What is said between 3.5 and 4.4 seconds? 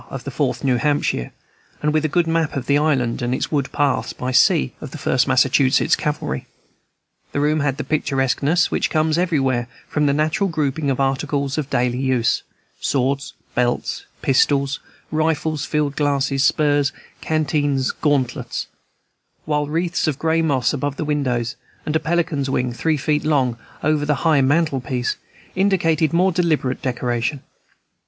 wood paths by